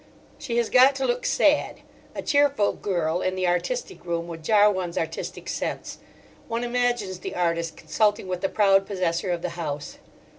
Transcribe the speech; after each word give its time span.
She 0.39 0.57
has 0.57 0.71
got 0.71 0.95
to 0.95 1.05
look 1.05 1.27
sad; 1.27 1.81
a 2.15 2.23
cheerful 2.23 2.73
girl 2.73 3.21
in 3.21 3.35
the 3.35 3.45
artistic 3.45 4.03
room 4.03 4.27
would 4.29 4.43
jar 4.43 4.71
one's 4.71 4.97
artistic 4.97 5.47
sense. 5.47 5.99
One 6.47 6.63
imagines 6.63 7.19
the 7.19 7.35
artist 7.35 7.77
consulting 7.77 8.27
with 8.27 8.41
the 8.41 8.49
proud 8.49 8.87
possessor 8.87 9.29
of 9.29 9.43
the 9.43 9.49
house. 9.61 9.99